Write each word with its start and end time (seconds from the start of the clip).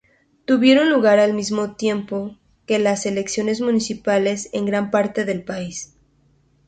Tuvieron 0.45 0.89
lugar 0.89 1.19
al 1.19 1.35
mismo 1.35 1.75
tiempo 1.75 2.35
que 2.65 2.79
las 2.79 3.05
elecciones 3.05 3.61
municipales 3.61 4.49
en 4.51 4.65
gran 4.65 4.89
parte 4.89 5.25
del 5.25 5.43
país. 5.43 5.93